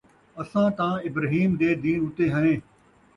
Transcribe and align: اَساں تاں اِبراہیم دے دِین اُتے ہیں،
اَساں 0.41 0.69
تاں 0.77 0.95
اِبراہیم 1.07 1.51
دے 1.59 1.69
دِین 1.81 1.99
اُتے 2.03 2.25
ہیں، 2.33 2.55